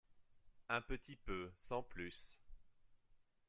Un 0.69 0.81
petit 0.81 1.15
peu 1.15 1.51
sans 1.59 1.83
plus. 1.83 2.35